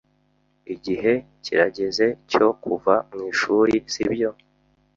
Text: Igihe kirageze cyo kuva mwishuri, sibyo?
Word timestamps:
Igihe 0.73 1.11
kirageze 1.43 2.05
cyo 2.31 2.47
kuva 2.61 2.93
mwishuri, 3.13 3.75
sibyo? 3.93 4.29